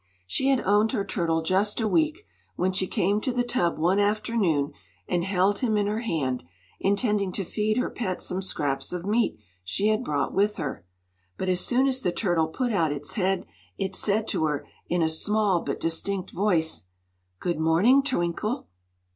[0.25, 3.99] She had owned her turtle just a week, when she came to the tub one
[3.99, 4.71] afternoon
[5.07, 6.41] and held him in her hand,
[6.79, 10.83] intending to feed her pet some scraps of meat she had brought with her.
[11.37, 13.45] But as soon as the turtle put out its head
[13.77, 16.85] it said to her, in a small but distinct voice:
[17.39, 18.65] "Good morning, Twinkle."